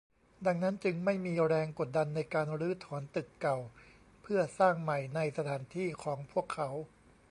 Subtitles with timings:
[0.45, 3.57] ดังนั้นจึงไม่มีแรงกดดันในการรื้อถอนตึกเก่า
[4.21, 6.69] เพื่อสร้างใหม่ในสถานที่ของพวกเขา